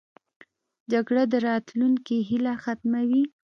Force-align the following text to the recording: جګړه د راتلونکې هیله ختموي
جګړه 0.91 1.23
د 1.31 1.33
راتلونکې 1.47 2.17
هیله 2.29 2.53
ختموي 2.63 3.23